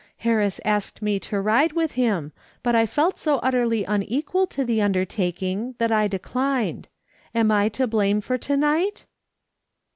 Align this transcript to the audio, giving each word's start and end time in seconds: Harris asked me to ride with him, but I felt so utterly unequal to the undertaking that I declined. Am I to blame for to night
Harris 0.25 0.59
asked 0.65 1.03
me 1.03 1.19
to 1.19 1.39
ride 1.39 1.73
with 1.73 1.91
him, 1.91 2.31
but 2.63 2.75
I 2.75 2.87
felt 2.87 3.19
so 3.19 3.37
utterly 3.43 3.83
unequal 3.83 4.47
to 4.47 4.65
the 4.65 4.81
undertaking 4.81 5.75
that 5.77 5.91
I 5.91 6.07
declined. 6.07 6.87
Am 7.35 7.51
I 7.51 7.69
to 7.69 7.85
blame 7.85 8.19
for 8.19 8.39
to 8.39 8.57
night 8.57 9.05